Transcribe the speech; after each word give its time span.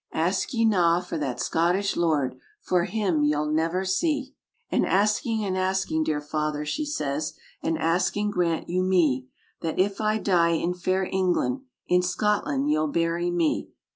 "Ask 0.15 0.51
ye 0.51 0.65
na 0.65 0.99
for 0.99 1.19
that 1.19 1.39
Scottish 1.39 1.95
lord, 1.95 2.39
For 2.63 2.85
him 2.85 3.23
ye'll 3.23 3.45
never 3.45 3.85
see!" 3.85 4.33
"An 4.71 4.83
asking, 4.83 5.45
an 5.45 5.55
asking, 5.55 6.05
dear 6.05 6.19
father!" 6.19 6.65
she 6.65 6.87
says, 6.87 7.35
"An 7.61 7.77
asking 7.77 8.31
grant 8.31 8.67
you 8.67 8.81
me; 8.81 9.27
That 9.61 9.77
if 9.77 10.01
I 10.01 10.17
die 10.17 10.53
in 10.53 10.73
fair 10.73 11.03
England, 11.11 11.61
In 11.87 12.01
Scotland 12.01 12.67
ye'll 12.71 12.87
bury 12.87 13.29
me. 13.29 13.69